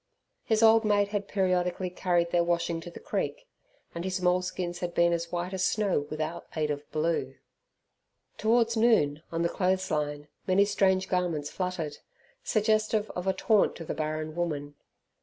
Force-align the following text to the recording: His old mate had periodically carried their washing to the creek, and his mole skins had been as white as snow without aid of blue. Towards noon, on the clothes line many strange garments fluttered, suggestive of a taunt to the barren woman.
His 0.43 0.63
old 0.63 0.83
mate 0.83 1.09
had 1.09 1.27
periodically 1.27 1.91
carried 1.91 2.31
their 2.31 2.43
washing 2.43 2.81
to 2.81 2.89
the 2.89 2.99
creek, 2.99 3.47
and 3.93 4.03
his 4.03 4.19
mole 4.19 4.41
skins 4.41 4.79
had 4.79 4.95
been 4.95 5.13
as 5.13 5.31
white 5.31 5.53
as 5.53 5.63
snow 5.63 6.07
without 6.09 6.47
aid 6.55 6.71
of 6.71 6.89
blue. 6.91 7.35
Towards 8.39 8.75
noon, 8.75 9.21
on 9.31 9.43
the 9.43 9.47
clothes 9.47 9.91
line 9.91 10.27
many 10.47 10.65
strange 10.65 11.07
garments 11.07 11.51
fluttered, 11.51 11.99
suggestive 12.43 13.11
of 13.11 13.27
a 13.27 13.33
taunt 13.33 13.75
to 13.75 13.85
the 13.85 13.93
barren 13.93 14.33
woman. 14.35 14.73